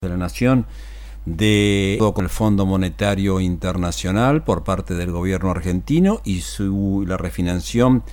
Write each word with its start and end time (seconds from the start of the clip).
de 0.00 0.10
la 0.10 0.16
Nación 0.16 0.64
de 1.26 1.98
con 2.14 2.24
el 2.24 2.30
Fondo 2.30 2.64
Monetario 2.66 3.40
Internacional 3.40 4.44
por 4.44 4.62
parte 4.62 4.94
del 4.94 5.10
gobierno 5.10 5.50
argentino 5.50 6.20
y 6.24 6.40
la 7.04 7.16
refinanciación 7.16 8.04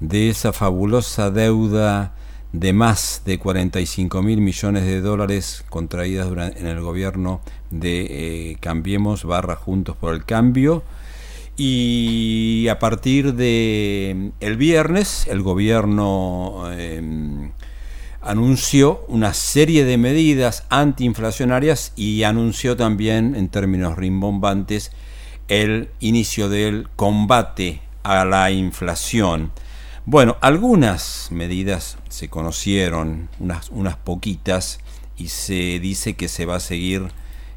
de 0.00 0.30
esa 0.30 0.54
fabulosa 0.54 1.30
deuda 1.30 2.14
de 2.54 2.72
más 2.72 3.20
de 3.26 3.38
45 3.38 4.22
mil 4.22 4.40
millones 4.40 4.84
de 4.84 5.02
dólares 5.02 5.66
contraídas 5.68 6.28
en 6.56 6.66
el 6.66 6.80
gobierno 6.80 7.42
de 7.70 8.06
eh, 8.52 8.56
Cambiemos 8.60 9.24
barra 9.24 9.54
Juntos 9.54 9.96
por 9.96 10.14
el 10.14 10.24
Cambio. 10.24 10.82
Y 11.58 12.68
a 12.70 12.78
partir 12.78 13.34
de 13.34 14.30
el 14.40 14.56
viernes 14.56 15.26
el 15.26 15.42
gobierno 15.42 16.70
eh, 16.70 17.50
anunció 18.20 19.04
una 19.08 19.34
serie 19.34 19.84
de 19.84 19.98
medidas 19.98 20.64
antiinflacionarias 20.70 21.92
y 21.96 22.22
anunció 22.24 22.76
también, 22.76 23.34
en 23.34 23.48
términos 23.48 23.96
rimbombantes, 23.96 24.92
el 25.48 25.88
inicio 26.00 26.48
del 26.48 26.88
combate 26.96 27.80
a 28.02 28.24
la 28.24 28.50
inflación. 28.50 29.52
Bueno, 30.04 30.36
algunas 30.40 31.28
medidas 31.30 31.98
se 32.08 32.28
conocieron, 32.28 33.28
unas, 33.38 33.70
unas 33.70 33.96
poquitas, 33.96 34.78
y 35.16 35.28
se 35.28 35.78
dice 35.80 36.14
que 36.14 36.28
se 36.28 36.46
va 36.46 36.56
a 36.56 36.60
seguir 36.60 37.08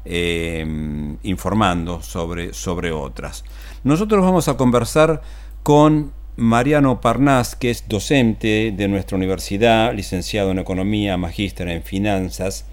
eh, 0.04 1.16
informando 1.22 2.02
sobre, 2.02 2.52
sobre 2.54 2.92
otras. 2.92 3.44
Nosotros 3.84 4.24
vamos 4.24 4.48
a 4.48 4.56
conversar 4.56 5.22
con 5.62 6.12
Mariano 6.36 7.00
Parnás, 7.00 7.54
que 7.56 7.70
es 7.70 7.88
docente 7.88 8.72
de 8.74 8.88
nuestra 8.88 9.16
universidad, 9.16 9.92
licenciado 9.92 10.50
en 10.50 10.58
Economía, 10.58 11.16
magíster 11.18 11.68
en 11.68 11.82
Finanzas, 11.82 12.66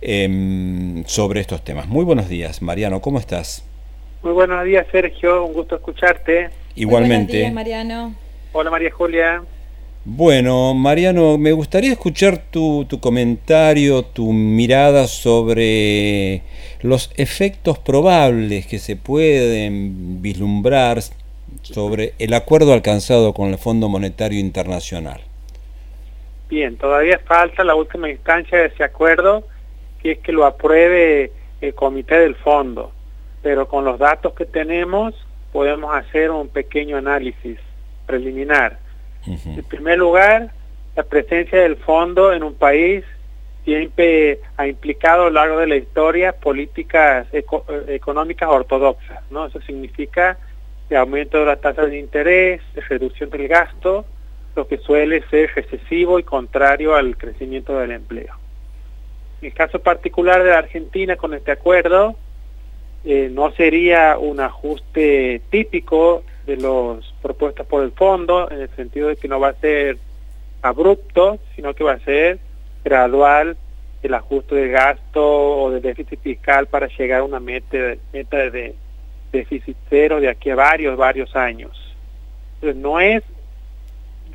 em, 0.00 1.04
sobre 1.06 1.40
estos 1.40 1.64
temas. 1.64 1.88
Muy 1.88 2.04
buenos 2.04 2.28
días, 2.28 2.62
Mariano, 2.62 3.00
¿cómo 3.00 3.18
estás? 3.18 3.64
Muy 4.22 4.32
buenos 4.32 4.64
días, 4.64 4.86
Sergio, 4.92 5.44
un 5.44 5.54
gusto 5.54 5.74
escucharte. 5.74 6.50
Igualmente. 6.76 7.32
buenos 7.32 7.42
días, 7.42 7.52
Mariano. 7.52 8.14
Hola, 8.52 8.70
María 8.70 8.90
Julia. 8.92 9.42
Bueno, 10.04 10.74
Mariano, 10.74 11.36
me 11.38 11.50
gustaría 11.52 11.90
escuchar 11.90 12.38
tu, 12.50 12.84
tu 12.84 13.00
comentario, 13.00 14.04
tu 14.04 14.32
mirada 14.32 15.08
sobre 15.08 16.42
los 16.82 17.10
efectos 17.16 17.78
probables 17.78 18.66
que 18.66 18.78
se 18.78 18.96
pueden 18.96 20.20
vislumbrar 20.22 21.02
sobre 21.62 22.14
el 22.18 22.34
acuerdo 22.34 22.72
alcanzado 22.72 23.32
con 23.32 23.48
el 23.50 23.58
Fondo 23.58 23.88
Monetario 23.88 24.38
Internacional. 24.38 25.20
Bien, 26.48 26.76
todavía 26.76 27.18
falta 27.24 27.64
la 27.64 27.74
última 27.74 28.10
instancia 28.10 28.58
de 28.58 28.66
ese 28.66 28.84
acuerdo, 28.84 29.44
que 30.02 30.12
es 30.12 30.18
que 30.18 30.32
lo 30.32 30.44
apruebe 30.44 31.32
el 31.60 31.74
comité 31.74 32.18
del 32.18 32.36
fondo, 32.36 32.92
pero 33.42 33.66
con 33.66 33.84
los 33.84 33.98
datos 33.98 34.34
que 34.34 34.44
tenemos 34.44 35.14
podemos 35.52 35.94
hacer 35.94 36.30
un 36.30 36.48
pequeño 36.48 36.96
análisis 36.96 37.58
preliminar. 38.06 38.78
En 39.26 39.64
primer 39.64 39.98
lugar, 39.98 40.52
la 40.96 41.02
presencia 41.02 41.60
del 41.60 41.76
fondo 41.76 42.32
en 42.32 42.42
un 42.42 42.54
país 42.54 43.04
siempre 43.64 44.40
ha 44.56 44.66
implicado 44.66 45.22
a 45.22 45.24
lo 45.26 45.30
largo 45.30 45.58
de 45.58 45.66
la 45.66 45.76
historia 45.76 46.32
políticas 46.32 47.26
económicas 47.88 48.48
ortodoxas, 48.48 49.22
¿no? 49.30 49.46
Eso 49.46 49.60
significa 49.62 50.38
de 50.88 50.96
aumento 50.96 51.38
de 51.38 51.46
la 51.46 51.56
tasa 51.56 51.86
de 51.86 51.98
interés, 51.98 52.60
de 52.74 52.80
reducción 52.82 53.30
del 53.30 53.48
gasto, 53.48 54.04
lo 54.54 54.68
que 54.68 54.78
suele 54.78 55.22
ser 55.28 55.50
recesivo 55.54 56.18
y 56.18 56.22
contrario 56.22 56.94
al 56.94 57.16
crecimiento 57.16 57.78
del 57.78 57.92
empleo. 57.92 58.34
En 59.40 59.48
el 59.48 59.54
caso 59.54 59.80
particular 59.80 60.42
de 60.42 60.50
la 60.50 60.58
Argentina 60.58 61.16
con 61.16 61.34
este 61.34 61.52
acuerdo, 61.52 62.16
eh, 63.04 63.28
no 63.30 63.50
sería 63.52 64.16
un 64.18 64.40
ajuste 64.40 65.42
típico 65.50 66.22
de 66.46 66.56
los 66.56 67.14
propuestas 67.20 67.66
por 67.66 67.82
el 67.82 67.92
fondo, 67.92 68.50
en 68.50 68.60
el 68.60 68.70
sentido 68.76 69.08
de 69.08 69.16
que 69.16 69.28
no 69.28 69.40
va 69.40 69.48
a 69.48 69.54
ser 69.54 69.98
abrupto, 70.62 71.38
sino 71.54 71.74
que 71.74 71.84
va 71.84 71.92
a 71.92 71.98
ser 72.00 72.38
gradual 72.84 73.56
el 74.02 74.14
ajuste 74.14 74.54
de 74.54 74.68
gasto 74.68 75.22
o 75.22 75.70
de 75.70 75.80
déficit 75.80 76.20
fiscal 76.20 76.66
para 76.66 76.88
llegar 76.88 77.20
a 77.20 77.24
una 77.24 77.40
meta, 77.40 77.96
meta 78.12 78.50
de 78.50 78.74
déficit 79.34 79.76
cero 79.90 80.20
de 80.20 80.28
aquí 80.28 80.50
a 80.50 80.54
varios, 80.54 80.96
varios 80.96 81.34
años. 81.34 81.72
Entonces 82.54 82.80
no 82.80 83.00
es, 83.00 83.22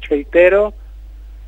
reitero, 0.01 0.73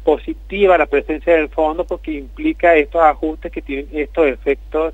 positiva 0.04 0.78
la 0.78 0.88
presencia 0.88 1.36
del 1.36 1.50
fondo 1.50 1.86
porque 1.86 2.12
implica 2.12 2.76
estos 2.76 3.02
ajustes 3.02 3.52
que 3.52 3.62
tienen 3.62 3.88
estos 3.92 4.28
efectos 4.28 4.94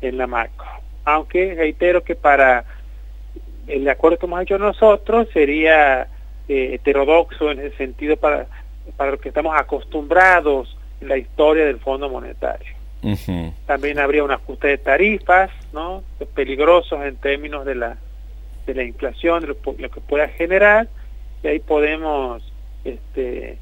en 0.00 0.16
la 0.16 0.26
macro. 0.26 0.66
Aunque 1.04 1.54
reitero 1.54 2.02
que 2.02 2.14
para 2.14 2.64
el 3.66 3.88
acuerdo 3.88 4.18
que 4.18 4.26
hemos 4.26 4.42
hecho 4.42 4.58
nosotros 4.58 5.28
sería 5.32 6.08
eh, 6.48 6.74
heterodoxo 6.74 7.50
en 7.50 7.58
ese 7.58 7.76
sentido 7.76 8.16
para, 8.16 8.46
para 8.96 9.10
lo 9.10 9.18
que 9.18 9.28
estamos 9.28 9.54
acostumbrados 9.58 10.76
en 11.00 11.08
la 11.08 11.18
historia 11.18 11.66
del 11.66 11.80
Fondo 11.80 12.08
Monetario. 12.08 12.75
También 13.66 13.98
habría 13.98 14.24
un 14.24 14.32
ajuste 14.32 14.68
de 14.68 14.78
tarifas, 14.78 15.50
¿no? 15.72 16.02
Peligrosos 16.34 17.04
en 17.04 17.16
términos 17.16 17.64
de 17.64 17.76
la, 17.76 17.98
de 18.66 18.74
la 18.74 18.82
inflación, 18.82 19.42
de 19.42 19.48
lo, 19.48 19.90
que 19.90 20.00
pueda 20.00 20.28
generar, 20.28 20.88
y 21.42 21.48
ahí 21.48 21.58
podemos 21.60 22.42
este, 22.84 23.58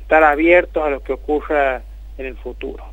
estar 0.00 0.24
abiertos 0.24 0.82
a 0.82 0.90
lo 0.90 1.02
que 1.02 1.12
ocurra 1.12 1.82
en 2.16 2.26
el 2.26 2.36
futuro. 2.36 2.84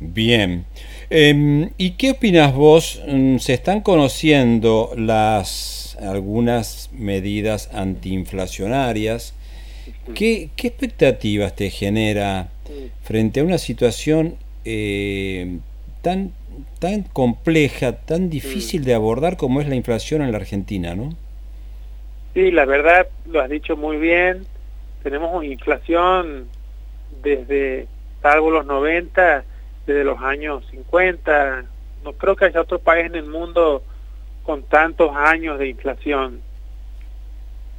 Bien. 0.00 0.66
Em, 1.10 1.70
¿Y 1.78 1.92
qué 1.92 2.10
opinas 2.10 2.54
vos? 2.54 3.00
Mm, 3.06 3.38
¿Se 3.38 3.54
están 3.54 3.80
conociendo 3.80 4.90
las 4.96 5.96
algunas 6.00 6.90
medidas 6.92 7.70
antiinflacionarias? 7.72 9.34
¿Qué, 10.14 10.50
qué 10.56 10.68
expectativas 10.68 11.54
te 11.54 11.70
genera 11.70 12.48
frente 13.02 13.40
a 13.40 13.44
una 13.44 13.58
situación 13.58 14.36
eh, 14.64 15.58
tan, 16.02 16.32
tan 16.78 17.02
compleja, 17.02 17.96
tan 18.04 18.30
difícil 18.30 18.84
de 18.84 18.94
abordar 18.94 19.36
como 19.36 19.60
es 19.60 19.68
la 19.68 19.74
inflación 19.74 20.22
en 20.22 20.32
la 20.32 20.38
Argentina, 20.38 20.94
¿no? 20.94 21.14
Sí, 22.34 22.50
la 22.50 22.64
verdad, 22.64 23.08
lo 23.26 23.40
has 23.40 23.50
dicho 23.50 23.76
muy 23.76 23.96
bien. 23.96 24.46
Tenemos 25.02 25.34
una 25.34 25.46
inflación 25.46 26.46
desde, 27.22 27.86
salvo 28.22 28.50
los 28.50 28.66
90, 28.66 29.44
desde 29.86 30.04
los 30.04 30.20
años 30.20 30.64
50. 30.70 31.64
No 32.04 32.12
creo 32.14 32.36
que 32.36 32.46
haya 32.46 32.60
otro 32.60 32.78
país 32.78 33.06
en 33.06 33.16
el 33.16 33.26
mundo 33.26 33.82
con 34.44 34.62
tantos 34.62 35.14
años 35.14 35.58
de 35.58 35.68
inflación. 35.68 36.40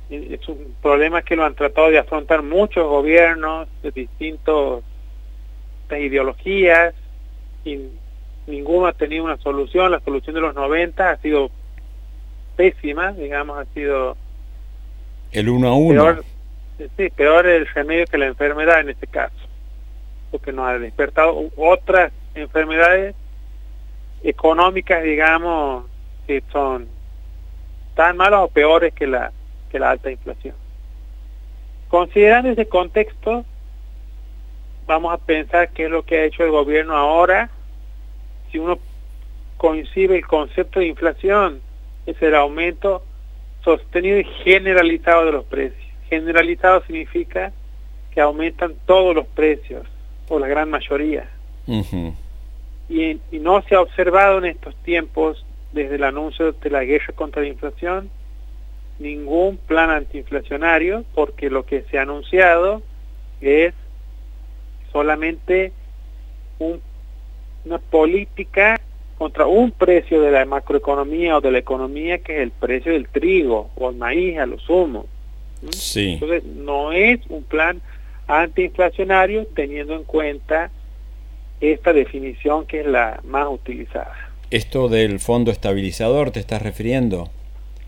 Es 0.10 0.48
un 0.48 0.76
problema 0.82 1.22
que 1.22 1.36
lo 1.36 1.46
han 1.46 1.56
tratado 1.56 1.90
de 1.90 1.98
afrontar 1.98 2.44
muchos 2.44 2.86
gobiernos 2.88 3.68
de 3.82 3.92
distintos 3.92 4.84
ideologías 5.92 6.94
y 7.64 7.80
ninguno 8.48 8.88
ha 8.88 8.94
tenido 8.94 9.24
una 9.24 9.38
solución. 9.38 9.92
La 9.92 10.00
solución 10.02 10.36
de 10.36 10.42
los 10.42 10.56
90 10.56 11.10
ha 11.10 11.18
sido 11.18 11.50
pésima, 12.56 13.12
digamos, 13.14 13.58
ha 13.58 13.66
sido... 13.74 14.18
El 15.32 15.50
uno 15.50 15.68
a 15.70 15.76
uno. 15.76 16.04
Peor, 16.04 16.26
sí, 16.98 17.10
peor 17.10 17.48
el 17.48 17.68
remedio 17.68 18.06
que 18.06 18.18
la 18.18 18.28
enfermedad 18.28 18.82
en 18.82 18.90
este 18.90 19.08
caso, 19.08 19.36
porque 20.32 20.52
nos 20.52 20.68
ha 20.68 20.78
despertado 20.78 21.50
otras 21.58 22.12
enfermedades 22.36 23.16
económicas, 24.24 25.04
digamos, 25.04 25.86
que 26.28 26.44
son 26.52 26.88
tan 27.96 28.18
malas 28.18 28.42
o 28.44 28.48
peores 28.48 28.94
que 28.94 29.08
la, 29.08 29.32
que 29.74 29.80
la 29.80 29.90
alta 29.90 30.12
inflación. 30.12 30.54
Considerando 31.90 32.52
ese 32.52 32.68
contexto, 32.68 33.44
vamos 34.86 35.12
a 35.12 35.18
pensar 35.18 35.70
qué 35.70 35.86
es 35.86 35.90
lo 35.90 36.04
que 36.06 36.20
ha 36.20 36.24
hecho 36.26 36.44
el 36.44 36.52
gobierno 36.52 36.96
ahora. 36.96 37.50
Si 38.52 38.60
uno 38.60 38.78
coincide 39.58 40.18
el 40.18 40.28
concepto 40.28 40.80
de 40.80 40.88
inflación, 40.88 41.60
es 42.06 42.22
el 42.22 42.36
aumento 42.36 43.04
sostenido 43.64 44.20
y 44.20 44.26
generalizado 44.44 45.26
de 45.26 45.32
los 45.32 45.46
precios. 45.46 45.84
Generalizado 46.08 46.84
significa 46.86 47.52
que 48.12 48.22
aumentan 48.22 48.76
todos 48.86 49.16
los 49.16 49.26
precios, 49.26 49.88
o 50.30 50.38
la 50.38 50.48
gran 50.48 50.70
mayoría. 50.70 51.28
y, 51.66 53.18
y 53.32 53.40
no 53.40 53.64
se 53.64 53.74
ha 53.74 53.82
observado 53.82 54.38
en 54.38 54.46
estos 54.46 54.76
tiempos, 54.84 55.44
desde 55.72 55.96
el 55.96 56.04
anuncio 56.04 56.52
de 56.52 56.70
la 56.70 56.84
guerra 56.84 57.14
contra 57.16 57.42
la 57.42 57.48
inflación, 57.48 58.12
ningún 59.04 59.58
plan 59.58 59.92
antiinflacionario, 59.92 61.06
porque 61.14 61.50
lo 61.50 61.66
que 61.66 61.84
se 61.84 62.00
ha 62.00 62.02
anunciado 62.04 62.82
es 63.42 63.74
solamente 64.92 65.72
una 66.60 67.78
política 67.78 68.80
contra 69.18 69.46
un 69.46 69.72
precio 69.72 70.22
de 70.22 70.32
la 70.32 70.46
macroeconomía 70.46 71.38
o 71.38 71.42
de 71.42 71.52
la 71.52 71.60
economía 71.60 72.18
que 72.20 72.38
es 72.38 72.42
el 72.42 72.52
precio 72.52 72.94
del 72.94 73.08
trigo 73.08 73.70
o 73.76 73.90
el 73.90 73.98
maíz 73.98 74.38
a 74.38 74.46
lo 74.46 74.60
sumo. 74.60 75.06
Sí. 75.72 76.14
Entonces 76.14 76.44
no 76.44 76.92
es 76.92 77.20
un 77.30 77.44
plan 77.44 77.82
antiinflacionario 78.28 79.46
teniendo 79.48 79.96
en 79.96 80.04
cuenta 80.04 80.72
esta 81.62 81.94
definición 81.94 82.66
que 82.66 82.82
es 82.82 82.86
la 82.86 83.22
más 83.24 83.48
utilizada. 83.50 84.16
¿Esto 84.52 84.90
del 84.90 85.20
fondo 85.20 85.52
estabilizador 85.52 86.32
te 86.32 86.40
estás 86.40 86.62
refiriendo? 86.62 87.30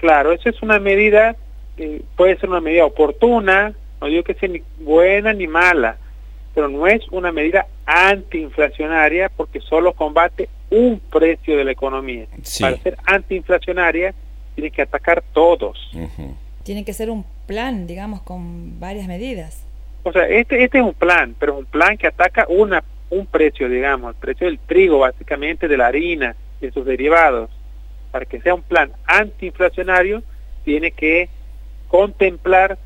Claro, 0.05 0.33
esa 0.33 0.51
es 0.51 0.61
una 0.61 0.77
medida, 0.77 1.35
eh, 1.77 2.03
puede 2.15 2.37
ser 2.37 2.47
una 2.47 2.61
medida 2.61 2.85
oportuna, 2.85 3.73
no 3.99 4.05
digo 4.05 4.21
que 4.21 4.35
sea 4.35 4.47
ni 4.47 4.61
buena 4.79 5.33
ni 5.33 5.47
mala, 5.47 5.97
pero 6.53 6.69
no 6.69 6.85
es 6.85 7.01
una 7.09 7.31
medida 7.31 7.65
antiinflacionaria 7.87 9.29
porque 9.29 9.61
solo 9.61 9.93
combate 9.93 10.47
un 10.69 10.99
precio 10.99 11.57
de 11.57 11.63
la 11.63 11.71
economía. 11.71 12.27
Para 12.61 12.77
ser 12.77 12.97
antiinflacionaria 13.03 14.13
tiene 14.53 14.69
que 14.69 14.83
atacar 14.83 15.23
todos. 15.33 15.89
Tiene 16.61 16.85
que 16.85 16.93
ser 16.93 17.09
un 17.09 17.25
plan, 17.47 17.87
digamos, 17.87 18.21
con 18.21 18.79
varias 18.79 19.07
medidas. 19.07 19.65
O 20.03 20.11
sea, 20.11 20.27
este, 20.27 20.63
este 20.63 20.77
es 20.77 20.83
un 20.83 20.93
plan, 20.93 21.35
pero 21.39 21.57
un 21.57 21.65
plan 21.65 21.97
que 21.97 22.05
ataca 22.05 22.45
una, 22.47 22.83
un 23.09 23.25
precio, 23.25 23.67
digamos, 23.67 24.13
el 24.13 24.19
precio 24.21 24.45
del 24.45 24.59
trigo, 24.59 24.99
básicamente, 24.99 25.67
de 25.67 25.77
la 25.77 25.87
harina 25.87 26.35
y 26.61 26.67
de 26.67 26.71
sus 26.71 26.85
derivados. 26.85 27.49
Para 28.15 28.25
que 28.25 28.39
sea 28.39 28.55
un 28.55 28.61
plan 28.61 28.93
antiinflacionario, 29.07 30.23
tiene 30.63 30.91
que 30.91 31.27
contemplar 31.89 32.77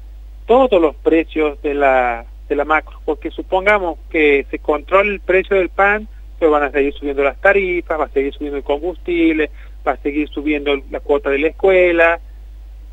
todos 0.48 0.82
los 0.82 0.96
precios 0.96 1.62
de 1.62 1.76
la 1.76 2.26
de 2.50 2.56
la 2.56 2.66
macro, 2.66 3.00
porque 3.06 3.30
supongamos 3.30 4.00
que 4.10 4.48
se 4.50 4.58
controla 4.58 5.12
el 5.12 5.20
precio 5.20 5.56
del 5.56 5.70
pan, 5.70 6.08
pues 6.40 6.50
van 6.50 6.64
a 6.64 6.72
seguir 6.72 6.96
subiendo 6.96 7.24
las 7.24 7.40
tarifas, 7.40 8.00
va 8.00 8.06
a 8.06 8.10
seguir 8.10 8.34
subiendo 8.34 8.58
el 8.58 8.64
combustible, 8.64 9.52
va 9.88 9.92
a 9.92 9.98
seguir 9.98 10.28
subiendo 10.30 10.82
la 10.90 11.00
cuota 11.00 11.30
de 11.30 11.38
la 11.38 11.50
escuela, 11.50 12.20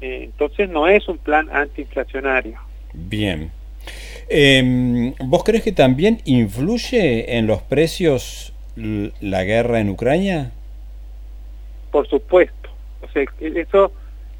eh, 0.02 0.24
entonces 0.24 0.68
no 0.68 0.88
es 0.88 1.08
un 1.08 1.16
plan 1.16 1.48
antiinflacionario. 1.50 2.58
Bien. 2.92 3.50
Eh, 4.28 5.14
¿Vos 5.20 5.42
crees 5.42 5.64
que 5.64 5.72
también 5.72 6.20
influye 6.26 7.38
en 7.38 7.46
los 7.46 7.62
precios 7.62 8.52
la 8.74 9.42
guerra 9.44 9.80
en 9.80 9.88
Ucrania? 9.88 10.52
Por 11.96 12.06
supuesto. 12.08 12.68
O 13.00 13.08
sea, 13.08 13.24
eso, 13.40 13.90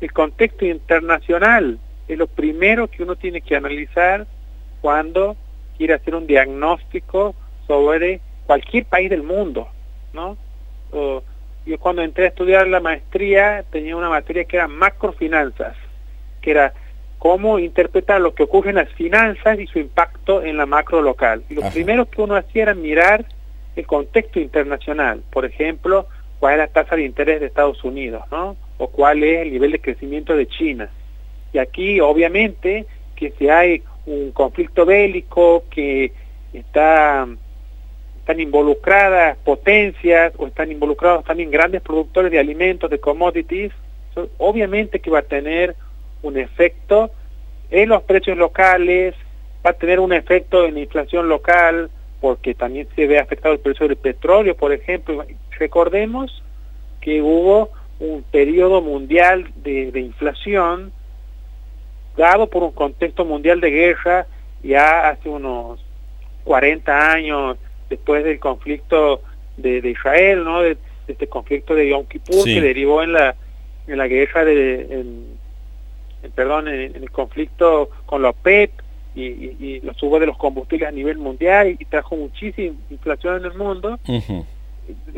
el 0.02 0.12
contexto 0.12 0.66
internacional 0.66 1.78
es 2.06 2.18
lo 2.18 2.26
primero 2.26 2.86
que 2.86 3.02
uno 3.02 3.16
tiene 3.16 3.40
que 3.40 3.56
analizar 3.56 4.26
cuando 4.82 5.38
quiere 5.78 5.94
hacer 5.94 6.14
un 6.14 6.26
diagnóstico 6.26 7.34
sobre 7.66 8.20
cualquier 8.46 8.84
país 8.84 9.08
del 9.08 9.22
mundo, 9.22 9.68
¿no? 10.12 10.36
yo 11.64 11.78
cuando 11.78 12.02
entré 12.02 12.26
a 12.26 12.28
estudiar 12.28 12.68
la 12.68 12.80
maestría 12.80 13.64
tenía 13.72 13.96
una 13.96 14.10
materia 14.10 14.44
que 14.44 14.56
era 14.56 14.68
macrofinanzas, 14.68 15.78
que 16.42 16.50
era 16.50 16.74
cómo 17.16 17.58
interpretar 17.58 18.20
lo 18.20 18.34
que 18.34 18.42
ocurre 18.42 18.68
en 18.68 18.76
las 18.76 18.92
finanzas 18.92 19.58
y 19.58 19.66
su 19.66 19.78
impacto 19.78 20.42
en 20.42 20.58
la 20.58 20.66
macro 20.66 21.00
local. 21.00 21.42
Y 21.48 21.54
lo 21.54 21.62
primero 21.70 22.04
que 22.04 22.20
uno 22.20 22.36
hacía 22.36 22.64
era 22.64 22.74
mirar 22.74 23.24
el 23.76 23.86
contexto 23.86 24.40
internacional, 24.40 25.22
por 25.30 25.46
ejemplo, 25.46 26.06
cuál 26.38 26.54
es 26.54 26.58
la 26.58 26.68
tasa 26.68 26.96
de 26.96 27.04
interés 27.04 27.40
de 27.40 27.46
Estados 27.46 27.82
Unidos, 27.84 28.22
¿no? 28.30 28.56
O 28.78 28.88
cuál 28.88 29.22
es 29.22 29.42
el 29.42 29.52
nivel 29.52 29.72
de 29.72 29.80
crecimiento 29.80 30.36
de 30.36 30.46
China. 30.46 30.90
Y 31.52 31.58
aquí, 31.58 32.00
obviamente, 32.00 32.86
que 33.14 33.32
si 33.38 33.48
hay 33.48 33.82
un 34.06 34.32
conflicto 34.32 34.84
bélico 34.84 35.64
que 35.70 36.12
está 36.52 37.26
están 38.26 38.40
involucradas 38.40 39.38
potencias 39.44 40.32
o 40.36 40.48
están 40.48 40.72
involucrados 40.72 41.24
también 41.24 41.48
grandes 41.48 41.80
productores 41.80 42.32
de 42.32 42.40
alimentos, 42.40 42.90
de 42.90 42.98
commodities, 42.98 43.70
obviamente 44.38 44.98
que 44.98 45.10
va 45.10 45.20
a 45.20 45.22
tener 45.22 45.76
un 46.22 46.36
efecto 46.36 47.12
en 47.70 47.88
los 47.88 48.02
precios 48.02 48.36
locales, 48.36 49.14
va 49.64 49.70
a 49.70 49.74
tener 49.74 50.00
un 50.00 50.12
efecto 50.12 50.66
en 50.66 50.74
la 50.74 50.80
inflación 50.80 51.28
local, 51.28 51.88
porque 52.20 52.54
también 52.54 52.88
se 52.96 53.06
ve 53.06 53.18
afectado 53.18 53.54
el 53.54 53.60
precio 53.60 53.86
del 53.88 53.96
petróleo, 53.96 54.56
por 54.56 54.72
ejemplo. 54.72 55.24
Recordemos 55.58 56.42
que 57.00 57.22
hubo 57.22 57.70
un 57.98 58.22
periodo 58.24 58.82
mundial 58.82 59.50
de, 59.56 59.90
de 59.90 60.00
inflación 60.00 60.92
dado 62.16 62.48
por 62.48 62.62
un 62.62 62.72
contexto 62.72 63.24
mundial 63.24 63.60
de 63.60 63.70
guerra 63.70 64.26
ya 64.62 65.08
hace 65.08 65.28
unos 65.28 65.80
40 66.44 67.12
años 67.12 67.56
después 67.88 68.24
del 68.24 68.38
conflicto 68.38 69.20
de, 69.56 69.78
Israel, 69.88 70.44
¿no? 70.44 70.62
De, 70.62 70.76
este 71.08 71.28
conflicto 71.28 71.74
de 71.74 71.88
Yom 71.88 72.04
Kippur 72.06 72.44
que 72.44 72.60
derivó 72.60 73.00
en 73.00 73.12
la 73.12 73.36
en 73.86 73.96
la 73.96 74.08
guerra 74.08 74.44
de 74.44 74.80
en, 74.90 75.38
perdón 76.34 76.66
en, 76.66 76.96
el 76.96 77.10
conflicto 77.12 77.90
con 78.06 78.22
la 78.22 78.30
OPEP 78.30 78.72
y, 79.16 79.22
y, 79.22 79.80
los 79.80 79.96
subos 79.96 80.20
de 80.20 80.26
los 80.26 80.36
combustibles 80.36 80.88
a 80.88 80.92
nivel 80.92 81.18
mundial 81.18 81.76
y, 81.78 81.84
trajo 81.86 82.16
muchísima 82.16 82.76
inflación 82.90 83.38
en 83.38 83.44
el 83.46 83.54
mundo. 83.54 83.98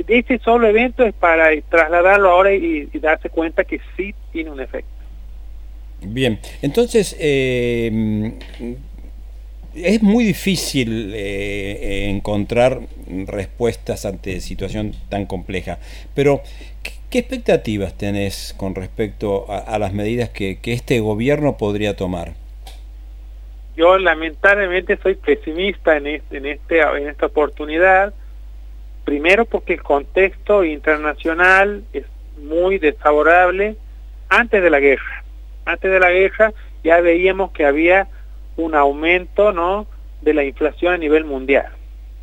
Este 0.06 0.39
solo 0.39 0.67
evento 0.69 1.05
es 1.05 1.12
para 1.12 1.49
trasladarlo 1.69 2.31
ahora 2.31 2.55
y 2.55 2.87
darse 3.00 3.29
cuenta 3.29 3.65
que 3.65 3.81
sí 3.97 4.15
tiene 4.33 4.50
un 4.50 4.61
efecto. 4.61 4.99
Bien, 6.00 6.39
entonces 6.62 7.17
eh, 7.19 8.33
es 9.75 10.03
muy 10.03 10.25
difícil 10.25 11.12
eh, 11.15 12.09
encontrar 12.09 12.81
respuestas 13.27 14.05
ante 14.05 14.41
situación 14.41 14.95
tan 15.09 15.27
compleja, 15.27 15.79
pero 16.15 16.43
¿qué, 17.11 17.19
expectativas 17.19 17.95
tenés 17.95 18.55
con 18.56 18.75
respecto 18.75 19.47
a, 19.50 19.79
las 19.79 19.93
medidas 19.93 20.29
que, 20.29 20.59
este 20.62 21.00
gobierno 21.00 21.56
podría 21.56 21.97
tomar? 21.97 22.35
Yo 23.79 23.97
lamentablemente 23.97 24.99
soy 25.03 25.15
pesimista 25.15 25.97
en, 25.97 26.09
este, 26.09 26.37
en, 26.37 26.47
este, 26.47 26.81
en 26.81 27.09
esta 27.09 27.27
oportunidad, 27.27 28.13
primero 29.07 29.47
porque 29.47 29.75
el 29.75 29.83
contexto 29.83 30.65
internacional 30.65 31.85
es 31.95 32.05
muy 32.43 32.79
desfavorable 32.79 33.77
antes 34.29 34.63
de 34.63 34.69
la 34.69 34.81
guerra 34.81 35.25
antes 35.69 35.91
de 35.91 36.01
la 36.01 36.11
guerra 36.11 36.53
ya 36.83 37.01
veíamos 37.01 37.53
que 37.53 37.67
había 37.67 38.09
un 38.57 38.75
aumento 38.75 39.53
¿no? 39.53 39.87
de 40.23 40.35
la 40.35 40.45
inflación 40.45 40.95
a 40.95 40.99
nivel 40.99 41.25
mundial. 41.25 41.69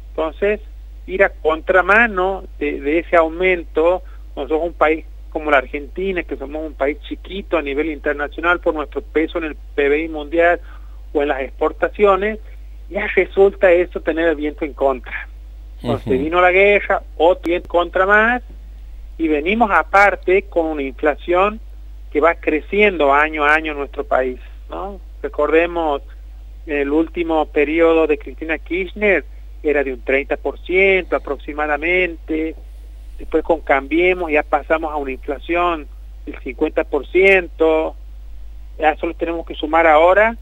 Entonces, 0.10 0.60
ir 1.06 1.24
a 1.24 1.30
contramano 1.30 2.44
de, 2.60 3.00
ese 3.00 3.16
aumento, 3.16 4.02
nosotros 4.36 4.62
un 4.64 4.74
país 4.74 5.06
como 5.30 5.52
la 5.52 5.58
Argentina, 5.58 6.24
que 6.24 6.38
somos 6.38 6.66
un 6.66 6.74
país 6.74 6.98
chiquito 7.08 7.58
a 7.58 7.62
nivel 7.62 7.90
internacional 7.90 8.60
por 8.60 8.74
nuestro 8.74 9.02
peso 9.02 9.38
en 9.38 9.44
el 9.46 9.56
PBI 9.76 10.10
mundial 10.10 10.60
o 11.16 11.22
en 11.22 11.30
las 11.30 11.42
exportaciones, 11.42 12.40
ya 12.90 13.08
resulta 13.16 13.72
eso 13.72 14.02
tener 14.02 14.28
el 14.28 14.36
viento 14.36 14.66
en 14.66 14.74
contra. 14.74 15.28
Entonces 15.82 16.20
vino 16.20 16.42
la 16.42 16.52
guerra, 16.52 17.04
otro 17.18 17.44
viento 17.46 17.70
contra 17.70 18.06
más, 18.06 18.42
y 19.18 19.28
venimos 19.28 19.72
aparte 19.72 20.44
con 20.44 20.66
una 20.68 20.82
inflación 20.82 21.60
que 22.12 22.20
va 22.20 22.36
creciendo 22.36 23.14
año 23.14 23.46
a 23.46 23.54
año 23.54 23.72
en 23.72 23.78
nuestro 23.78 24.04
país. 24.04 24.40
¿no? 24.70 25.00
Recordemos 25.22 26.02
el 26.66 26.92
último 26.92 27.46
periodo 27.46 28.08
de 28.08 28.18
Cristina 28.18 28.58
Kirchner 28.58 29.24
era 29.64 29.84
de 29.84 29.94
un 29.94 30.04
30% 30.04 31.14
aproximadamente, 31.14 32.56
después 33.18 33.44
con 33.44 33.62
Cambiemos 33.62 34.32
ya 34.32 34.44
pasamos 34.44 34.92
a 34.92 34.96
una 34.98 35.12
inflación 35.12 35.88
del 36.26 36.40
50%, 36.40 37.94
ya 38.80 38.96
solo 38.98 39.14
tenemos 39.14 39.46
que 39.46 39.56
sumar 39.56 39.88
ahora 39.88 40.38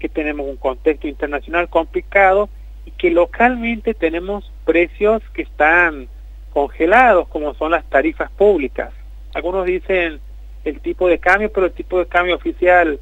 que 0.00 0.08
tenemos 0.08 0.46
un 0.48 0.56
contexto 0.56 1.06
internacional 1.06 1.68
complicado 1.68 2.48
y 2.86 2.90
que 2.92 3.10
localmente 3.10 3.94
tenemos 3.94 4.50
precios 4.64 5.22
que 5.34 5.42
están 5.42 6.08
congelados, 6.52 7.28
como 7.28 7.54
son 7.54 7.70
las 7.70 7.84
tarifas 7.88 8.30
públicas. 8.32 8.92
Algunos 9.34 9.66
dicen 9.66 10.18
el 10.64 10.80
tipo 10.80 11.06
de 11.06 11.18
cambio, 11.18 11.52
pero 11.52 11.66
el 11.66 11.72
tipo 11.72 11.98
de 11.98 12.06
cambio 12.06 12.34
oficial 12.34 12.98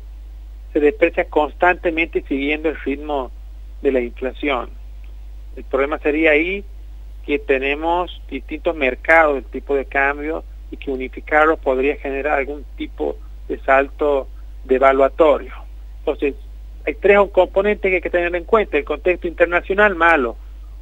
se 0.72 0.80
desprecia 0.80 1.24
constantemente 1.24 2.22
siguiendo 2.28 2.68
el 2.68 2.76
ritmo 2.80 3.30
de 3.80 3.92
la 3.92 4.00
inflación. 4.00 4.70
El 5.56 5.64
problema 5.64 5.98
sería 5.98 6.32
ahí 6.32 6.64
que 7.24 7.38
tenemos 7.38 8.20
distintos 8.28 8.74
mercados 8.76 9.36
del 9.36 9.44
tipo 9.44 9.74
de 9.74 9.84
cambio 9.86 10.44
y 10.70 10.76
que 10.76 10.90
unificarlos 10.90 11.58
podría 11.60 11.96
generar 11.96 12.40
algún 12.40 12.64
tipo 12.76 13.16
de 13.48 13.58
salto 13.60 14.28
devaluatorio. 14.64 15.52
Entonces, 16.00 16.34
hay 16.88 16.94
tres 16.94 17.18
componentes 17.32 17.90
que 17.90 17.96
hay 17.96 18.00
que 18.00 18.08
tener 18.08 18.34
en 18.34 18.44
cuenta. 18.44 18.78
El 18.78 18.84
contexto 18.84 19.28
internacional 19.28 19.94
malo, 19.94 20.36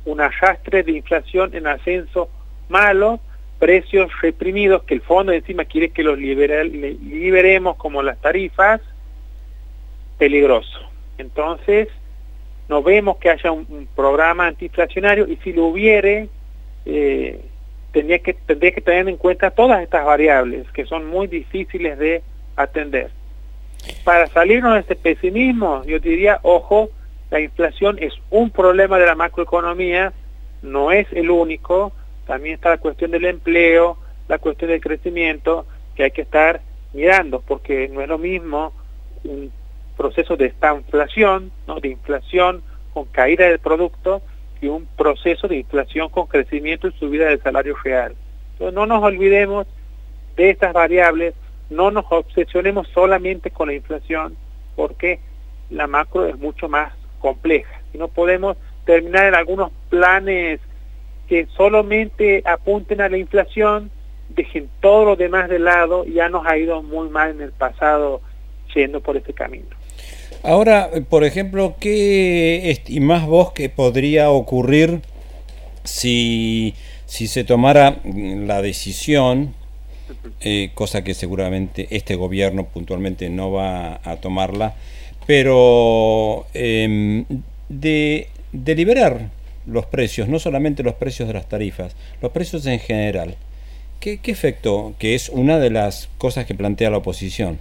un 0.04 0.20
arrastre 0.20 0.84
de 0.84 0.92
inflación 0.92 1.50
en 1.52 1.66
ascenso 1.66 2.28
malo, 2.68 3.18
precios 3.58 4.10
reprimidos 4.22 4.84
que 4.84 4.94
el 4.94 5.00
fondo 5.00 5.32
encima 5.32 5.64
quiere 5.64 5.90
que 5.90 6.04
los 6.04 6.16
liberemos 6.16 7.76
como 7.76 8.02
las 8.02 8.20
tarifas, 8.20 8.80
peligroso. 10.16 10.78
Entonces, 11.18 11.88
no 12.68 12.84
vemos 12.84 13.16
que 13.16 13.30
haya 13.30 13.50
un, 13.50 13.88
programa 13.96 14.46
antiinflacionario 14.46 15.26
y 15.26 15.36
si 15.38 15.52
lo 15.52 15.64
hubiere, 15.64 16.28
eh, 16.84 17.40
tendría, 17.90 18.20
que, 18.20 18.34
tendría 18.34 18.70
que 18.70 18.80
tener 18.80 19.08
en 19.08 19.16
cuenta 19.16 19.50
todas 19.50 19.82
estas 19.82 20.04
variables 20.04 20.70
que 20.70 20.86
son 20.86 21.04
muy 21.06 21.26
difíciles 21.26 21.98
de 21.98 22.22
atender. 22.54 23.10
Para 24.04 24.26
salirnos 24.28 24.74
de 24.74 24.80
este 24.80 24.96
pesimismo, 24.96 25.84
yo 25.84 25.98
diría, 25.98 26.40
ojo, 26.42 26.90
la 27.30 27.40
inflación 27.40 27.98
es 28.00 28.14
un 28.30 28.50
problema 28.50 28.98
de 28.98 29.06
la 29.06 29.14
macroeconomía, 29.14 30.12
no 30.62 30.92
es 30.92 31.06
el 31.12 31.30
único, 31.30 31.92
también 32.26 32.56
está 32.56 32.70
la 32.70 32.78
cuestión 32.78 33.10
del 33.10 33.24
empleo, 33.24 33.98
la 34.28 34.38
cuestión 34.38 34.70
del 34.70 34.80
crecimiento, 34.80 35.66
que 35.94 36.04
hay 36.04 36.10
que 36.10 36.22
estar 36.22 36.60
mirando, 36.92 37.40
porque 37.40 37.88
no 37.88 38.00
es 38.00 38.08
lo 38.08 38.18
mismo 38.18 38.72
un 39.24 39.52
proceso 39.96 40.36
de 40.36 40.46
estanflación, 40.46 41.50
¿no? 41.66 41.80
de 41.80 41.88
inflación 41.88 42.62
con 42.92 43.04
caída 43.06 43.46
del 43.46 43.58
producto, 43.58 44.22
y 44.60 44.68
un 44.68 44.86
proceso 44.96 45.48
de 45.48 45.56
inflación 45.58 46.08
con 46.08 46.26
crecimiento 46.26 46.88
y 46.88 46.92
subida 46.92 47.26
del 47.26 47.42
salario 47.42 47.76
real. 47.84 48.14
Entonces 48.52 48.74
no 48.74 48.86
nos 48.86 49.02
olvidemos 49.02 49.66
de 50.36 50.50
estas 50.50 50.72
variables, 50.72 51.34
no 51.70 51.90
nos 51.90 52.04
obsesionemos 52.10 52.88
solamente 52.88 53.50
con 53.50 53.68
la 53.68 53.74
inflación, 53.74 54.36
porque 54.74 55.20
la 55.70 55.86
macro 55.86 56.26
es 56.26 56.38
mucho 56.38 56.68
más 56.68 56.92
compleja. 57.18 57.80
Y 57.92 57.98
no 57.98 58.08
podemos 58.08 58.56
terminar 58.84 59.26
en 59.26 59.34
algunos 59.34 59.72
planes 59.88 60.60
que 61.28 61.46
solamente 61.56 62.42
apunten 62.44 63.00
a 63.00 63.08
la 63.08 63.18
inflación, 63.18 63.90
dejen 64.28 64.68
todo 64.80 65.04
lo 65.04 65.16
demás 65.16 65.48
de 65.48 65.58
lado, 65.58 66.04
ya 66.04 66.28
nos 66.28 66.46
ha 66.46 66.56
ido 66.56 66.82
muy 66.82 67.08
mal 67.08 67.30
en 67.30 67.40
el 67.40 67.52
pasado 67.52 68.20
yendo 68.74 69.00
por 69.00 69.16
este 69.16 69.32
camino. 69.32 69.66
Ahora, 70.42 70.90
por 71.08 71.24
ejemplo, 71.24 71.74
¿qué 71.80 72.70
estimás 72.70 73.26
vos 73.26 73.52
que 73.52 73.68
podría 73.68 74.30
ocurrir 74.30 75.00
si, 75.82 76.74
si 77.06 77.26
se 77.26 77.42
tomara 77.42 77.96
la 78.04 78.62
decisión, 78.62 79.55
eh, 80.40 80.70
cosa 80.74 81.04
que 81.04 81.14
seguramente 81.14 81.88
este 81.90 82.14
gobierno 82.14 82.66
puntualmente 82.66 83.28
no 83.30 83.50
va 83.52 84.00
a 84.04 84.16
tomarla, 84.16 84.74
pero 85.26 86.46
em, 86.54 87.24
de, 87.68 88.28
de 88.52 88.74
liberar 88.74 89.30
los 89.66 89.86
precios, 89.86 90.28
no 90.28 90.38
solamente 90.38 90.82
los 90.82 90.94
precios 90.94 91.28
de 91.28 91.34
las 91.34 91.48
tarifas, 91.48 91.96
los 92.22 92.32
precios 92.32 92.66
en 92.66 92.78
general. 92.78 93.36
¿Qué, 94.00 94.18
¿Qué, 94.20 94.30
efecto? 94.30 94.94
Que 94.98 95.14
es 95.14 95.28
una 95.28 95.58
de 95.58 95.70
las 95.70 96.08
cosas 96.18 96.46
que 96.46 96.54
plantea 96.54 96.90
la 96.90 96.98
oposición. 96.98 97.58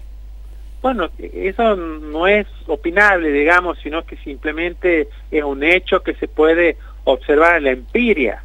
Bueno, 0.82 1.10
eso 1.18 1.76
no 1.76 2.28
es 2.28 2.46
opinable, 2.68 3.32
digamos, 3.32 3.80
sino 3.82 4.06
que 4.06 4.18
simplemente 4.18 5.08
es 5.32 5.44
un 5.44 5.64
hecho 5.64 6.04
que 6.04 6.14
se 6.14 6.28
puede 6.28 6.78
observar 7.06 7.58
en 7.58 7.64
la 7.64 7.72
empiria. 7.72 8.44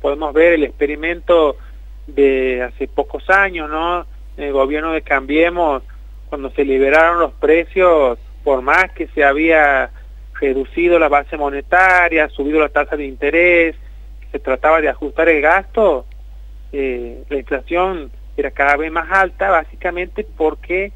Podemos 0.00 0.34
ver 0.34 0.54
el 0.54 0.64
experimento 0.64 1.56
de 2.06 2.62
hace 2.62 2.88
pocos 2.88 3.28
años, 3.30 3.70
¿no? 3.70 4.06
El 4.36 4.52
gobierno 4.52 4.92
de 4.92 5.02
Cambiemos, 5.02 5.82
cuando 6.28 6.50
se 6.50 6.64
liberaron 6.64 7.20
los 7.20 7.32
precios, 7.32 8.18
por 8.44 8.62
más 8.62 8.92
que 8.92 9.08
se 9.08 9.24
había 9.24 9.90
reducido 10.40 10.98
la 10.98 11.08
base 11.08 11.36
monetaria, 11.36 12.28
subido 12.28 12.60
la 12.60 12.68
tasa 12.68 12.96
de 12.96 13.06
interés, 13.06 13.76
se 14.30 14.38
trataba 14.38 14.80
de 14.80 14.88
ajustar 14.88 15.28
el 15.28 15.40
gasto, 15.40 16.04
eh, 16.72 17.24
la 17.28 17.38
inflación 17.38 18.10
era 18.36 18.50
cada 18.50 18.76
vez 18.76 18.92
más 18.92 19.10
alta, 19.10 19.50
básicamente 19.50 20.26
porque 20.36 20.92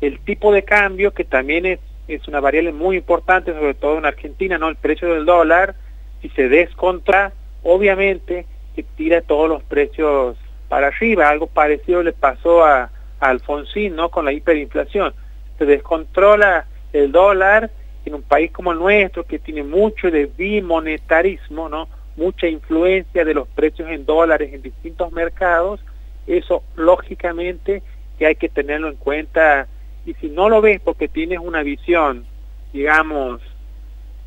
el 0.00 0.20
tipo 0.20 0.52
de 0.52 0.62
cambio, 0.62 1.12
que 1.12 1.24
también 1.24 1.66
es, 1.66 1.80
es 2.08 2.26
una 2.26 2.40
variable 2.40 2.72
muy 2.72 2.96
importante, 2.96 3.52
sobre 3.52 3.74
todo 3.74 3.98
en 3.98 4.06
Argentina, 4.06 4.56
¿no? 4.56 4.68
El 4.68 4.76
precio 4.76 5.12
del 5.12 5.26
dólar, 5.26 5.74
si 6.22 6.30
se 6.30 6.48
descontra, 6.48 7.32
obviamente 7.62 8.46
que 8.74 8.82
tira 8.82 9.20
todos 9.20 9.48
los 9.48 9.62
precios 9.62 10.36
para 10.68 10.88
arriba. 10.88 11.28
Algo 11.28 11.46
parecido 11.46 12.02
le 12.02 12.12
pasó 12.12 12.64
a, 12.64 12.90
Alfonsín, 13.20 13.96
¿no? 13.96 14.08
Con 14.08 14.24
la 14.24 14.32
hiperinflación. 14.32 15.12
Se 15.58 15.66
descontrola 15.66 16.64
el 16.92 17.12
dólar 17.12 17.70
en 18.06 18.14
un 18.14 18.22
país 18.22 18.50
como 18.50 18.72
el 18.72 18.78
nuestro, 18.78 19.24
que 19.24 19.38
tiene 19.38 19.62
mucho 19.62 20.10
de 20.10 20.24
bimonetarismo, 20.24 21.68
¿no? 21.68 21.86
Mucha 22.16 22.46
influencia 22.46 23.24
de 23.24 23.34
los 23.34 23.46
precios 23.48 23.90
en 23.90 24.06
dólares 24.06 24.54
en 24.54 24.62
distintos 24.62 25.12
mercados, 25.12 25.80
eso 26.26 26.62
lógicamente 26.76 27.82
que 28.18 28.26
hay 28.26 28.36
que 28.36 28.48
tenerlo 28.48 28.88
en 28.88 28.96
cuenta 28.96 29.66
y 30.06 30.14
si 30.14 30.28
no 30.28 30.48
lo 30.48 30.60
ves 30.60 30.80
porque 30.80 31.08
tienes 31.08 31.38
una 31.40 31.62
visión, 31.62 32.24
digamos, 32.72 33.40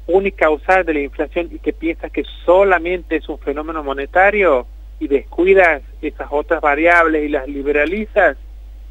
única 0.07 0.49
usar 0.49 0.85
de 0.85 0.93
la 0.93 0.99
inflación 0.99 1.49
y 1.51 1.59
que 1.59 1.73
piensas 1.73 2.11
que 2.11 2.23
solamente 2.45 3.15
es 3.15 3.29
un 3.29 3.39
fenómeno 3.39 3.83
monetario 3.83 4.67
y 4.99 5.07
descuidas 5.07 5.81
esas 6.01 6.27
otras 6.31 6.61
variables 6.61 7.23
y 7.23 7.29
las 7.29 7.47
liberalizas 7.47 8.37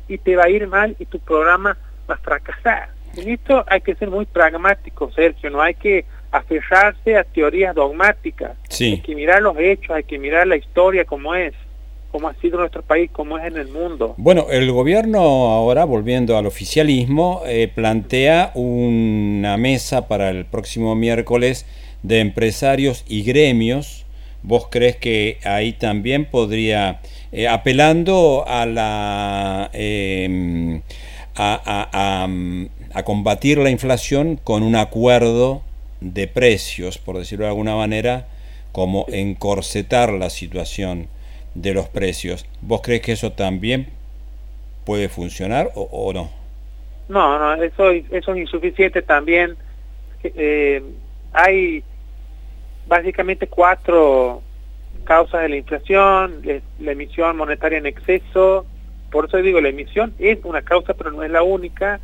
y 0.09 0.19
te 0.19 0.37
va 0.37 0.45
a 0.45 0.50
ir 0.50 0.66
mal 0.66 0.97
y 0.99 1.07
tu 1.07 1.19
programa 1.19 1.76
va 2.11 2.14
a 2.14 2.19
fracasar. 2.19 2.90
En 3.16 3.28
esto 3.28 3.64
hay 3.69 3.83
que 3.83 3.95
ser 3.95 4.09
muy 4.09 4.25
pragmático, 4.25 5.11
Sergio, 5.12 5.50
no 5.50 5.61
hay 5.61 5.75
que 5.75 6.07
aferrarse 6.31 7.16
a 7.16 7.25
teorías 7.25 7.75
dogmáticas, 7.75 8.57
hay 8.81 9.00
que 9.00 9.14
mirar 9.14 9.42
los 9.42 9.57
hechos, 9.59 9.90
hay 9.90 10.04
que 10.04 10.19
mirar 10.19 10.47
la 10.47 10.57
historia 10.57 11.04
como 11.04 11.35
es 11.35 11.52
como 12.12 12.28
ha 12.28 12.35
sido 12.35 12.59
nuestro 12.59 12.83
país, 12.83 13.11
como 13.11 13.38
es 13.38 13.47
en 13.47 13.57
el 13.57 13.69
mundo. 13.69 14.14
Bueno, 14.19 14.47
el 14.50 14.71
gobierno 14.71 15.19
ahora, 15.19 15.85
volviendo 15.85 16.37
al 16.37 16.47
oficialismo, 16.47 17.42
eh, 17.47 17.69
plantea 17.75 18.52
una 18.54 19.57
mesa 19.57 20.07
para 20.09 20.28
el 20.28 20.45
próximo 20.45 20.95
miércoles 20.95 21.66
de 22.02 22.21
empresarios 22.21 23.04
y 23.09 23.23
gremios. 23.23 24.04
¿Vos 24.42 24.69
crees 24.71 24.97
que 24.97 25.38
ahí 25.45 25.73
también 25.73 26.26
podría, 26.26 27.00
eh, 27.33 27.49
apelando 27.49 28.45
a 28.47 28.66
la... 28.66 29.71
Em, 29.73 30.83
a, 31.35 32.28
a 32.95 33.04
combatir 33.04 33.57
la 33.57 33.71
inflación 33.71 34.37
con 34.37 34.62
un 34.62 34.76
acuerdo 34.76 35.62
de 36.02 36.28
precios, 36.28 36.99
por 36.99 37.16
decirlo 37.16 37.47
de 37.47 37.50
alguna 37.50 37.75
manera, 37.75 38.28
como 38.73 39.07
encorsetar 39.09 40.12
la 40.12 40.28
situación 40.28 41.09
de 41.55 41.75
los 41.75 41.89
precios. 41.89 42.47
¿Vos 42.61 42.81
crees 42.83 43.03
que 43.03 43.13
eso 43.13 43.33
también 43.33 43.89
puede 44.85 45.09
funcionar 45.09 45.71
o, 45.75 46.13
no? 46.13 46.31
No, 47.09 47.39
no, 47.39 47.63
eso, 47.63 47.91
eso 47.91 48.33
es 48.33 48.39
insuficiente 48.39 49.03
también. 49.03 49.57
Eh, 50.25 50.83
hay 51.33 51.83
básicamente 52.87 53.47
cuatro 53.47 54.43
causas 55.05 55.43
de 55.43 55.49
la 55.49 55.57
inflación, 55.57 56.43
la 56.79 56.93
emisión 56.93 57.37
monetaria 57.37 57.79
en 57.79 57.87
exceso, 57.87 58.67
por 59.13 59.27
eso 59.27 59.37
digo, 59.37 59.61
la 59.61 59.69
emisión 59.69 60.15
es 60.19 60.39
una 60.43 60.63
causa, 60.63 60.95
pero 60.95 61.13
no 61.13 61.23
es 61.23 61.31
la 61.31 61.43
única. 61.43 62.01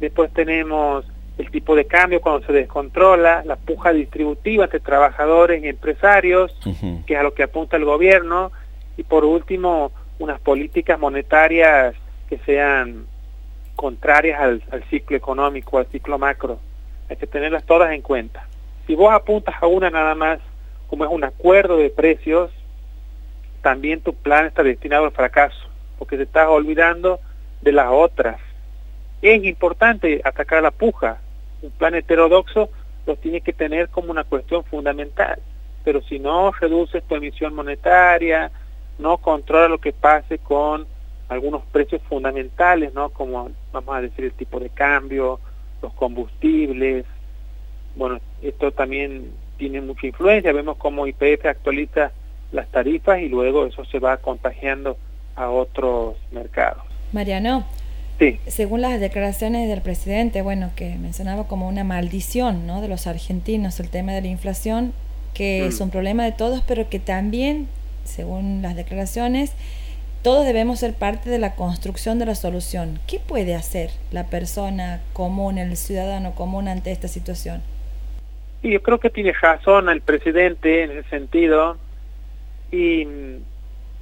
Después 0.00 0.32
tenemos 0.32 1.04
el 1.36 1.50
tipo 1.50 1.76
de 1.76 1.84
cambio 1.84 2.22
cuando 2.22 2.46
se 2.46 2.52
descontrola, 2.54 3.42
la 3.44 3.56
puja 3.56 3.92
distributiva 3.92 4.64
entre 4.64 4.80
trabajadores 4.80 5.62
y 5.62 5.68
empresarios, 5.68 6.56
que 7.06 7.12
es 7.12 7.20
a 7.20 7.22
lo 7.22 7.34
que 7.34 7.42
apunta 7.42 7.76
el 7.76 7.84
gobierno, 7.84 8.50
y 8.96 9.02
por 9.02 9.24
último, 9.24 9.92
unas 10.18 10.40
políticas 10.40 10.98
monetarias 10.98 11.94
que 12.28 12.38
sean 12.38 13.06
contrarias 13.76 14.40
al, 14.40 14.84
ciclo 14.90 15.16
económico, 15.16 15.78
al 15.78 15.86
ciclo 15.86 16.18
macro. 16.18 16.58
Hay 17.08 17.16
que 17.16 17.26
tenerlas 17.26 17.64
todas 17.64 17.92
en 17.92 18.02
cuenta. 18.02 18.46
Si 18.86 18.94
vos 18.94 19.12
apuntas 19.12 19.54
a 19.60 19.66
una 19.66 19.90
nada 19.90 20.14
más, 20.14 20.38
como 20.88 21.04
es 21.04 21.10
un 21.10 21.24
acuerdo 21.24 21.76
de 21.78 21.90
precios, 21.90 22.50
también 23.62 24.00
tu 24.00 24.14
plan 24.14 24.46
está 24.46 24.62
destinado 24.62 25.06
al 25.06 25.12
fracaso, 25.12 25.68
porque 25.98 26.16
te 26.16 26.24
estás 26.24 26.48
olvidando 26.48 27.20
de 27.60 27.72
las 27.72 27.88
otras. 27.90 28.40
Es 29.22 29.42
importante 29.44 30.20
atacar 30.24 30.62
la 30.62 30.70
puja. 30.70 31.18
Un 31.62 31.70
plan 31.70 31.94
heterodoxo 31.94 32.70
lo 33.06 33.16
tiene 33.16 33.40
que 33.40 33.52
tener 33.52 33.88
como 33.88 34.10
una 34.10 34.24
cuestión 34.24 34.64
fundamental. 34.64 35.38
Pero 35.84 36.02
si 36.02 36.18
no 36.18 36.50
reduces 36.52 37.02
tu 37.04 37.14
emisión 37.14 37.54
monetaria, 37.54 38.50
no 38.98 39.18
controla 39.18 39.68
lo 39.68 39.78
que 39.78 39.92
pase 39.92 40.38
con 40.38 40.86
algunos 41.28 41.62
precios 41.72 42.02
fundamentales, 42.08 42.92
¿no? 42.94 43.10
Como 43.10 43.50
vamos 43.72 43.94
a 43.94 44.00
decir 44.00 44.26
el 44.26 44.32
tipo 44.32 44.60
de 44.60 44.68
cambio, 44.68 45.40
los 45.80 45.92
combustibles. 45.94 47.04
Bueno, 47.96 48.20
esto 48.42 48.70
también 48.72 49.32
tiene 49.56 49.80
mucha 49.80 50.06
influencia. 50.06 50.52
Vemos 50.52 50.76
cómo 50.76 51.06
IPF 51.06 51.46
actualiza 51.46 52.12
las 52.52 52.68
tarifas 52.68 53.20
y 53.20 53.28
luego 53.28 53.66
eso 53.66 53.84
se 53.86 53.98
va 53.98 54.18
contagiando 54.18 54.96
a 55.34 55.48
otros 55.48 56.16
mercados. 56.30 56.82
Mariano, 57.12 57.64
sí. 58.18 58.38
según 58.46 58.82
las 58.82 59.00
declaraciones 59.00 59.68
del 59.68 59.80
presidente, 59.80 60.42
bueno, 60.42 60.70
que 60.76 60.96
mencionaba 60.96 61.46
como 61.48 61.68
una 61.68 61.84
maldición, 61.84 62.66
¿no? 62.66 62.80
De 62.80 62.88
los 62.88 63.06
argentinos 63.06 63.80
el 63.80 63.88
tema 63.88 64.12
de 64.12 64.22
la 64.22 64.28
inflación, 64.28 64.92
que 65.34 65.66
es 65.66 65.80
mm. 65.80 65.84
un 65.84 65.90
problema 65.90 66.24
de 66.24 66.32
todos, 66.32 66.62
pero 66.62 66.88
que 66.88 66.98
también 66.98 67.68
según 68.04 68.62
las 68.62 68.76
declaraciones, 68.76 69.54
todos 70.22 70.46
debemos 70.46 70.78
ser 70.78 70.94
parte 70.94 71.30
de 71.30 71.38
la 71.38 71.56
construcción 71.56 72.18
de 72.18 72.26
la 72.26 72.34
solución. 72.36 73.00
¿Qué 73.08 73.18
puede 73.18 73.54
hacer 73.54 73.90
la 74.12 74.28
persona 74.28 75.00
común, 75.12 75.58
el 75.58 75.76
ciudadano 75.76 76.34
común 76.34 76.68
ante 76.68 76.92
esta 76.92 77.08
situación? 77.08 77.62
Y 78.62 78.72
yo 78.72 78.82
creo 78.82 79.00
que 79.00 79.10
tiene 79.10 79.32
razón 79.32 79.88
el 79.88 80.00
presidente 80.00 80.84
en 80.84 80.92
ese 80.92 81.08
sentido 81.08 81.76
y 82.70 83.04
mm, 83.04 83.36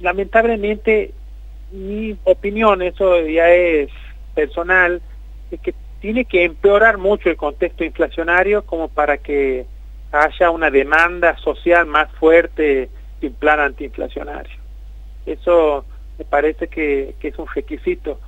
lamentablemente 0.01 1.11
mi 1.71 2.15
opinión, 2.25 2.81
eso 2.81 3.25
ya 3.25 3.49
es 3.49 3.89
personal, 4.35 5.01
es 5.49 5.59
que 5.59 5.73
tiene 6.01 6.25
que 6.25 6.43
empeorar 6.43 6.97
mucho 6.97 7.29
el 7.29 7.37
contexto 7.37 7.83
inflacionario 7.83 8.63
como 8.65 8.89
para 8.89 9.17
que 9.17 9.65
haya 10.11 10.49
una 10.49 10.69
demanda 10.69 11.37
social 11.37 11.85
más 11.85 12.11
fuerte 12.13 12.89
un 13.27 13.33
plan 13.33 13.59
antiinflacionario. 13.59 14.57
Eso 15.25 15.85
me 16.17 16.25
parece 16.25 16.67
que, 16.67 17.15
es 17.21 17.39
un 17.39 17.47
requisito. 17.47 18.19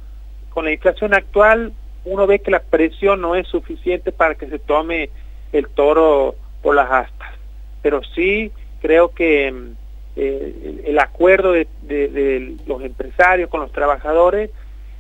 Con 0.50 0.66
la 0.66 0.72
inflación 0.72 1.14
actual 1.14 1.74
uno 2.06 2.28
ve 2.28 2.40
que 2.40 2.52
la 2.52 2.62
presión 2.62 3.22
no 3.22 3.36
es 3.36 3.48
suficiente 3.48 4.12
para 4.12 4.36
que 4.36 4.48
se 4.48 4.60
tome 4.60 5.10
el 5.52 5.68
toro 5.70 6.36
por 6.62 6.76
las 6.76 6.92
astas, 6.92 7.34
pero 7.82 8.02
sí 8.04 8.52
creo 8.82 9.10
que 9.10 9.52
mm, 9.52 9.76
eh, 10.16 10.82
el 10.86 11.00
acuerdo 11.00 11.54
de, 11.54 12.58
los 12.66 12.84
empresarios 12.84 13.50
con 13.50 13.62
los 13.62 13.72
trabajadores 13.72 14.50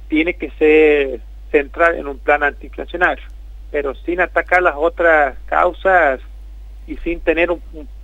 tiene 0.07 0.35
que 0.35 0.51
ser 0.51 1.21
central 1.51 1.95
en 1.95 2.07
un 2.07 2.19
plan 2.19 2.43
antiinflacionario, 2.43 3.25
pero 3.71 3.95
sin 3.95 4.21
atacar 4.21 4.63
las 4.63 4.75
otras 4.75 5.35
causas 5.45 6.19
y 6.87 6.97
sin 6.97 7.19
tener 7.19 7.51
un, 7.51 7.61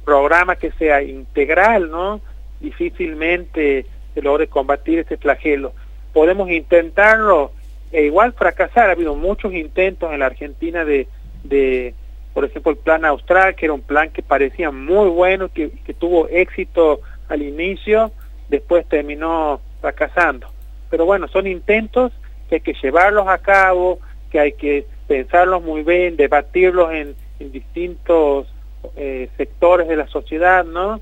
programa 0.10 0.56
que 0.56 0.72
sea 0.72 1.04
integral, 1.04 1.92
¿no? 1.92 2.20
Difícilmente 2.60 3.86
se 4.16 4.22
logre 4.24 4.48
combatir 4.48 4.98
este 4.98 5.18
flagelo. 5.18 5.72
Podemos 6.14 6.50
intentarlo 6.50 7.52
e 7.92 8.06
igual 8.06 8.34
fracasar. 8.34 8.90
Ha 8.90 8.94
habido 8.94 9.14
muchos 9.14 9.54
intentos 9.54 10.12
en 10.12 10.20
la 10.20 10.26
Argentina 10.26 10.84
de, 10.84 11.08
de 11.44 11.94
por 12.34 12.44
ejemplo, 12.44 12.72
el 12.72 12.80
plan 12.80 13.06
austral, 13.06 13.54
que 13.54 13.68
era 13.68 13.74
un 13.74 13.82
plan 13.82 14.10
que 14.10 14.24
parecía 14.24 14.72
muy 14.72 15.10
bueno, 15.10 15.50
que, 15.50 15.70
que 15.86 15.94
tuvo 15.94 16.28
éxito 16.28 17.02
al 17.28 17.44
inicio, 17.44 18.12
después 18.50 18.88
terminó 18.88 19.62
fracasando. 19.80 20.48
Pero 20.90 21.06
bueno, 21.06 21.28
son 21.28 21.46
intentos 21.46 22.12
que 22.50 22.56
hay 22.56 22.62
que 22.62 22.74
llevarlos 22.82 23.28
a 23.28 23.38
cabo, 23.38 24.00
que 24.32 24.40
hay 24.40 24.54
que 24.54 24.88
pensarlos 25.08 25.62
muy 25.62 25.84
bien, 25.84 26.18
debatirlos 26.18 26.92
en, 26.94 27.16
en 27.40 27.52
distintos 27.52 28.48
eh, 28.96 29.30
sectores 29.38 29.88
de 29.88 29.96
la 29.96 30.08
sociedad, 30.08 30.64
¿no? 30.64 31.02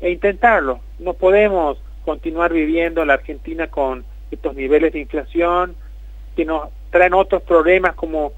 E 0.00 0.10
intentarlo. 0.10 0.80
No 0.98 1.14
podemos 1.14 1.78
continuar 2.04 2.52
viviendo 2.52 3.02
en 3.02 3.08
la 3.08 3.14
Argentina 3.14 3.66
con 3.68 4.04
estos 4.30 4.54
niveles 4.54 4.92
de 4.92 5.00
inflación 5.00 5.74
que 6.36 6.44
nos 6.44 6.68
traen 6.90 7.14
otros 7.14 7.42
problemas 7.42 7.94
como 7.94 8.32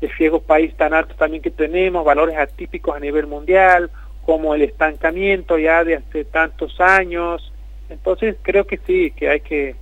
el 0.00 0.10
ciego 0.16 0.40
país 0.40 0.74
tan 0.76 0.94
alto 0.94 1.14
también 1.14 1.42
que 1.42 1.50
tenemos, 1.50 2.04
valores 2.04 2.36
atípicos 2.36 2.94
a 2.94 3.00
nivel 3.00 3.26
mundial, 3.26 3.90
como 4.24 4.54
el 4.54 4.62
estancamiento 4.62 5.58
ya 5.58 5.84
de 5.84 5.96
hace 5.96 6.24
tantos 6.24 6.80
años. 6.80 7.52
Entonces 7.88 8.36
creo 8.42 8.66
que 8.66 8.78
sí, 8.78 9.12
que 9.12 9.30
hay 9.30 9.40
que 9.40 9.76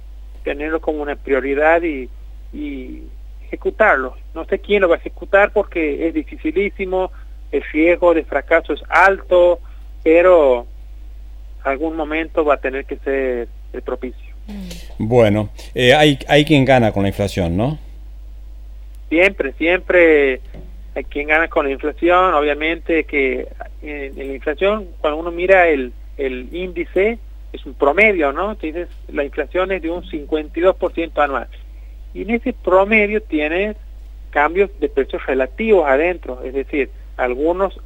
tenerlo 0.44 0.80
como 0.80 1.02
una 1.02 1.16
prioridad 1.16 1.82
y, 1.82 2.08
y 2.52 3.02
ejecutarlo. 3.46 4.16
No 4.34 4.44
sé 4.44 4.58
quién 4.58 4.82
lo 4.82 4.88
va 4.88 4.96
a 4.96 4.98
ejecutar 4.98 5.52
porque 5.52 6.06
es 6.06 6.14
dificilísimo, 6.14 7.10
el 7.54 7.62
riesgo 7.72 8.14
de 8.14 8.24
fracaso 8.24 8.72
es 8.72 8.82
alto, 8.88 9.60
pero 10.02 10.66
algún 11.62 11.96
momento 11.96 12.44
va 12.44 12.54
a 12.54 12.60
tener 12.60 12.84
que 12.84 12.96
ser 12.96 13.48
el 13.72 13.82
propicio. 13.82 14.34
Bueno, 14.98 15.50
eh, 15.74 15.94
hay, 15.94 16.18
hay 16.28 16.44
quien 16.44 16.64
gana 16.64 16.90
con 16.90 17.04
la 17.04 17.10
inflación, 17.10 17.56
¿no? 17.56 17.78
Siempre, 19.08 19.52
siempre 19.52 20.40
hay 20.96 21.04
quien 21.04 21.28
gana 21.28 21.46
con 21.48 21.66
la 21.66 21.72
inflación. 21.72 22.34
Obviamente 22.34 23.04
que 23.04 23.46
en, 23.82 24.16
la 24.16 24.34
inflación, 24.34 24.88
cuando 25.00 25.20
uno 25.20 25.30
mira 25.30 25.68
el, 25.68 25.92
el 26.18 26.48
índice, 26.52 27.18
es 27.52 27.64
un 27.64 27.74
promedio, 27.74 28.32
¿no? 28.32 28.50
Entonces, 28.50 28.88
la 29.12 29.22
inflación 29.22 29.70
es 29.70 29.80
de 29.80 29.90
un 29.90 30.02
52% 30.02 31.22
anual. 31.22 31.46
Y 32.12 32.22
en 32.22 32.30
ese 32.30 32.52
promedio 32.52 33.22
tiene 33.22 33.76
cambios 34.30 34.70
de 34.80 34.88
precios 34.88 35.24
relativos 35.24 35.86
adentro, 35.86 36.42
es 36.42 36.52
decir, 36.52 36.90
algunos 37.16 37.78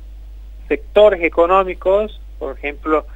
sectores 0.69 1.23
económicos, 1.23 2.21
por 2.39 2.57
ejemplo, 2.57 3.07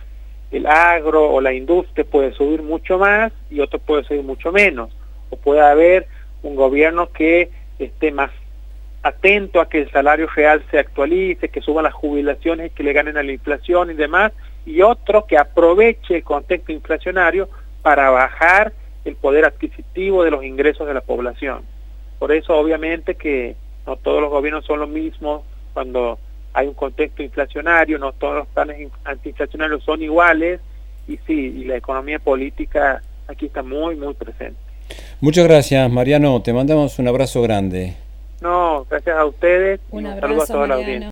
el 0.50 0.66
agro 0.66 1.30
o 1.30 1.40
la 1.40 1.52
industria 1.52 2.04
puede 2.04 2.32
subir 2.32 2.62
mucho 2.62 2.98
más 2.98 3.32
y 3.50 3.60
otro 3.60 3.78
puede 3.78 4.04
subir 4.04 4.22
mucho 4.22 4.52
menos. 4.52 4.90
O 5.30 5.36
puede 5.36 5.60
haber 5.60 6.06
un 6.42 6.56
gobierno 6.56 7.10
que 7.10 7.50
esté 7.78 8.12
más 8.12 8.30
atento 9.02 9.60
a 9.60 9.68
que 9.68 9.80
el 9.80 9.90
salario 9.90 10.28
real 10.28 10.62
se 10.70 10.78
actualice, 10.78 11.48
que 11.48 11.60
suban 11.60 11.84
las 11.84 11.94
jubilaciones, 11.94 12.72
que 12.72 12.82
le 12.82 12.92
ganen 12.92 13.16
a 13.16 13.22
la 13.22 13.32
inflación 13.32 13.90
y 13.90 13.94
demás, 13.94 14.32
y 14.64 14.82
otro 14.82 15.26
que 15.26 15.38
aproveche 15.38 16.16
el 16.16 16.24
contexto 16.24 16.70
inflacionario 16.70 17.48
para 17.82 18.10
bajar 18.10 18.72
el 19.04 19.16
poder 19.16 19.44
adquisitivo 19.44 20.22
de 20.22 20.30
los 20.30 20.44
ingresos 20.44 20.86
de 20.86 20.94
la 20.94 21.00
población. 21.00 21.62
Por 22.18 22.30
eso 22.30 22.56
obviamente 22.56 23.16
que 23.16 23.56
no 23.86 23.96
todos 23.96 24.20
los 24.20 24.30
gobiernos 24.30 24.64
son 24.64 24.78
los 24.78 24.88
mismos 24.88 25.42
cuando 25.72 26.18
hay 26.52 26.66
un 26.66 26.74
contexto 26.74 27.22
inflacionario, 27.22 27.98
no 27.98 28.12
todos 28.12 28.36
los 28.36 28.48
planes 28.48 28.90
antiinflacionarios 29.04 29.82
son 29.84 30.02
iguales 30.02 30.60
y 31.08 31.16
sí, 31.26 31.54
y 31.56 31.64
la 31.64 31.76
economía 31.76 32.18
política 32.18 33.02
aquí 33.28 33.46
está 33.46 33.62
muy, 33.62 33.96
muy 33.96 34.14
presente. 34.14 34.58
Muchas 35.20 35.44
gracias, 35.44 35.90
Mariano. 35.90 36.42
Te 36.42 36.52
mandamos 36.52 36.98
un 36.98 37.08
abrazo 37.08 37.42
grande. 37.42 37.94
No, 38.40 38.84
gracias 38.90 39.16
a 39.16 39.24
ustedes. 39.24 39.80
Un, 39.90 40.06
abrazo, 40.06 40.42
a 40.42 40.46
toda 40.46 40.66
la 40.66 40.74
audiencia. 40.74 41.10